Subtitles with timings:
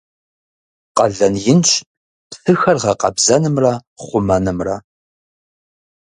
[0.97, 1.69] Къалэн инщ
[2.29, 3.73] псыхэр гъэкъэбзэнымрэ
[4.03, 4.75] хъумэнымрэ.